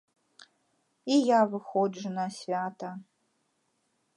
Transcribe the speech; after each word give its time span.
І 1.15 1.17
я 1.17 1.39
выходжу 1.51 2.09
на 2.17 2.25
свята. 2.39 2.89